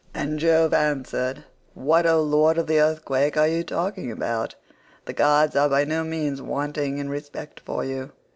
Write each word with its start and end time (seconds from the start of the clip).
And 0.15 0.39
Jove 0.39 0.73
answered, 0.73 1.43
"What, 1.75 2.07
O 2.07 2.23
Lord 2.23 2.57
of 2.57 2.65
the 2.65 2.79
Earthquake, 2.79 3.37
are 3.37 3.47
you 3.47 3.63
talking 3.63 4.11
about? 4.11 4.55
The 5.05 5.13
gods 5.13 5.55
are 5.55 5.69
by 5.69 5.83
no 5.83 6.03
means 6.03 6.41
wanting 6.41 6.97
in 6.97 7.07
respect 7.07 7.59
for 7.59 7.85
you. 7.85 8.11